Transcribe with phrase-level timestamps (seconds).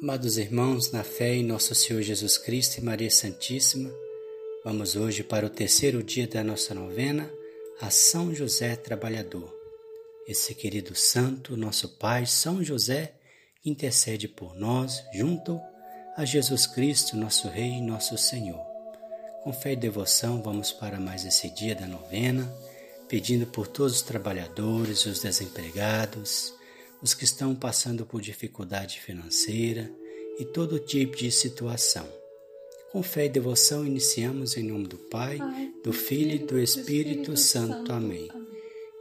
[0.00, 3.92] Amados irmãos, na fé em nosso Senhor Jesus Cristo e Maria Santíssima,
[4.64, 7.28] vamos hoje para o terceiro dia da nossa novena,
[7.80, 9.52] a São José Trabalhador.
[10.24, 13.14] Esse querido santo, nosso Pai, São José,
[13.64, 15.60] intercede por nós junto
[16.16, 18.64] a Jesus Cristo, nosso Rei e nosso Senhor.
[19.42, 22.48] Com fé e devoção, vamos para mais esse dia da novena,
[23.08, 26.56] pedindo por todos os trabalhadores, os desempregados,
[27.02, 29.90] os que estão passando por dificuldade financeira
[30.38, 32.06] e todo tipo de situação.
[32.92, 35.38] Com fé e devoção, iniciamos em nome do Pai,
[35.84, 37.92] do Filho e do Espírito Santo.
[37.92, 38.28] Amém.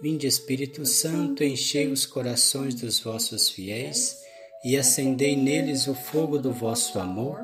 [0.00, 4.22] Vinde, Espírito Santo, enchei os corações dos vossos fiéis
[4.64, 7.38] e acendei neles o fogo do vosso amor.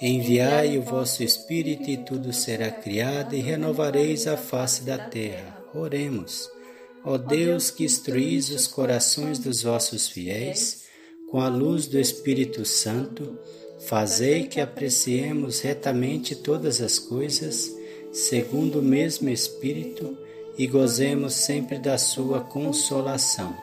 [0.00, 5.62] Enviai o vosso Espírito e tudo será criado e renovareis a face da terra.
[5.74, 6.53] Oremos.
[7.06, 10.84] Ó Deus, que instruís os corações dos vossos fiéis,
[11.30, 13.38] com a luz do Espírito Santo,
[13.80, 17.70] fazei que apreciemos retamente todas as coisas,
[18.10, 20.16] segundo o mesmo Espírito,
[20.56, 23.54] e gozemos sempre da sua consolação.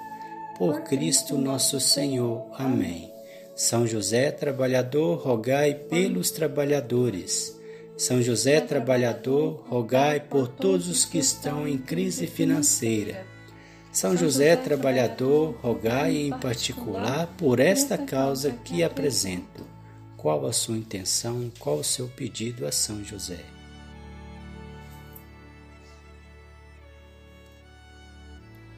[0.60, 2.46] Por Cristo nosso Senhor.
[2.54, 3.12] Amém.
[3.56, 7.58] São José, trabalhador, rogai pelos trabalhadores.
[7.98, 13.31] São José, trabalhador, rogai por todos os que estão em crise financeira
[13.92, 19.68] são José, trabalhador, rogai em particular por esta causa que apresento.
[20.16, 21.52] Qual a sua intenção?
[21.60, 23.44] Qual o seu pedido a São José?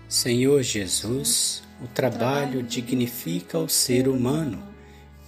[0.09, 4.63] Senhor Jesus, o trabalho dignifica o ser humano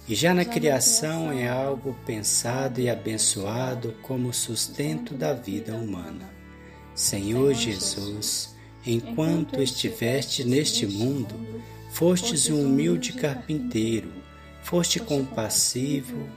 [0.08, 6.28] e já na criação é algo pensado e abençoado como sustento da vida humana.
[6.94, 8.55] Senhor Jesus,
[8.86, 11.34] enquanto estiveste neste mundo,
[11.90, 14.12] fostes um humilde carpinteiro,
[14.62, 16.28] foste compassivo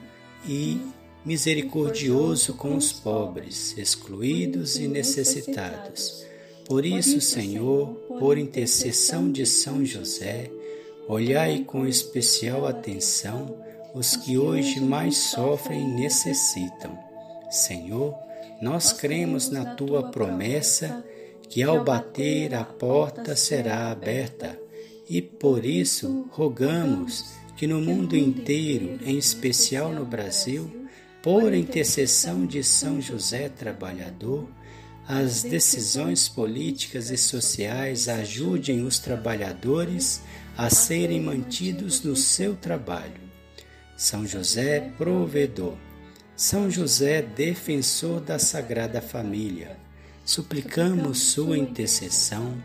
[0.47, 0.79] e
[1.25, 6.25] misericordioso com os pobres, excluídos e necessitados.
[6.65, 7.87] Por isso, Senhor,
[8.19, 10.51] por intercessão de São José,
[11.07, 13.57] olhai com especial atenção
[13.93, 16.97] os que hoje mais sofrem e necessitam.
[17.49, 18.15] Senhor,
[18.61, 21.03] nós cremos na tua promessa
[21.49, 24.57] que ao bater a porta será aberta,
[25.09, 30.87] e por isso rogamos que no mundo inteiro, em especial no Brasil,
[31.23, 34.47] por intercessão de São José Trabalhador,
[35.07, 40.21] as decisões políticas e sociais ajudem os trabalhadores
[40.55, 43.27] a serem mantidos no seu trabalho.
[43.97, 45.75] São José, provedor.
[46.35, 49.88] São José, defensor da Sagrada Família
[50.29, 52.61] suplicamos Sua intercessão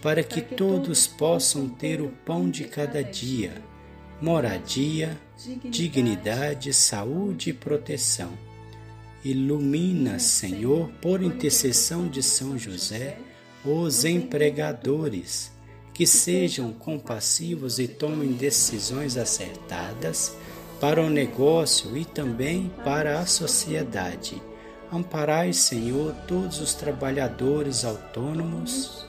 [0.00, 3.62] para que todos possam ter o pão de cada dia,
[4.18, 5.20] moradia,
[5.68, 8.32] dignidade, saúde e proteção.
[9.22, 13.18] Ilumina, Senhor, por intercessão de São José,
[13.62, 15.52] os empregadores,
[15.92, 20.34] que sejam compassivos e tomem decisões acertadas
[20.80, 24.40] para o negócio e também para a sociedade
[24.92, 29.06] Amparai, Senhor, todos os trabalhadores autônomos,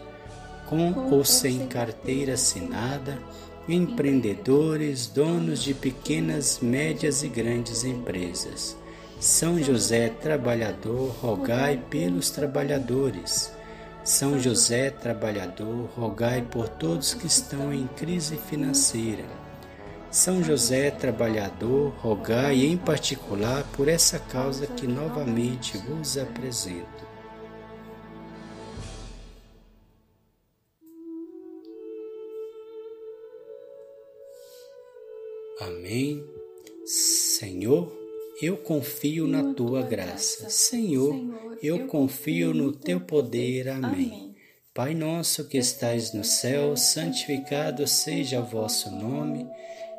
[0.66, 3.20] com ou sem carteira assinada,
[3.68, 8.78] empreendedores, donos de pequenas, médias e grandes empresas.
[9.20, 13.52] São José, trabalhador, rogai pelos trabalhadores.
[14.06, 19.43] São José, trabalhador, rogai por todos que estão em crise financeira
[20.14, 27.04] são José, trabalhador, rogai em particular por essa causa que novamente vos apresento.
[35.60, 36.24] Amém.
[36.86, 37.92] Senhor,
[38.40, 40.48] eu confio na tua graça.
[40.48, 41.16] Senhor,
[41.62, 43.68] eu confio no teu poder.
[43.68, 44.36] Amém.
[44.76, 49.48] Pai nosso que estais no céu, santificado seja o vosso nome.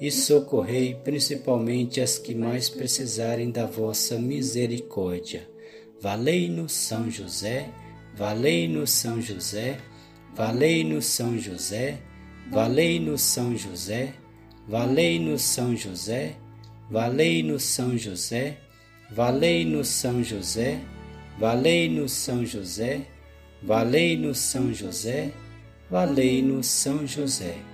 [0.00, 5.48] e socorrei principalmente as que mais precisarem da vossa misericórdia.
[6.00, 7.70] Valei-nos, São José,
[8.16, 9.78] valei-nos, São José,
[10.34, 11.98] valei-nos, São José,
[12.50, 14.14] valei-nos, São José,
[14.68, 16.36] valei-nos, São José,
[16.90, 18.56] valei-nos, São José,
[19.10, 20.80] valei-nos, São José,
[21.38, 23.00] valei-nos, São José,
[23.62, 25.32] valei-nos, São José,
[25.90, 27.73] valei-nos, São José.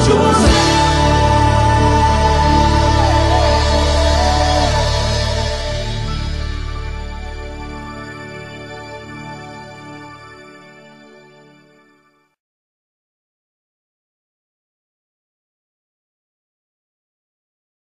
[0.00, 0.77] José.